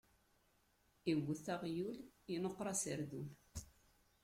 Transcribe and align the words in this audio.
Iwwet 1.11 1.45
aɣyul, 1.53 1.97
inuqeṛ 2.33 2.67
aserdun. 2.73 3.29